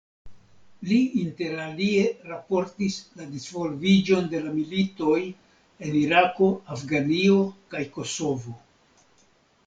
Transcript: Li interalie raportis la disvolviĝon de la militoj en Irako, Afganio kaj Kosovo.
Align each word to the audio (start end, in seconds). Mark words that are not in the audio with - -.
Li 0.91 0.95
interalie 1.23 2.05
raportis 2.29 2.95
la 3.19 3.27
disvolviĝon 3.33 4.29
de 4.31 4.41
la 4.45 4.53
militoj 4.55 5.17
en 5.89 5.97
Irako, 5.99 6.47
Afganio 6.77 7.37
kaj 7.75 7.83
Kosovo. 7.99 8.55